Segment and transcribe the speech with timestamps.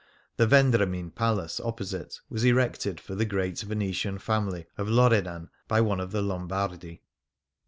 [0.37, 5.99] The Vendramin Palace opposite was erected for the great Venetian family of Loredan by one
[5.99, 7.03] of the Lombardi.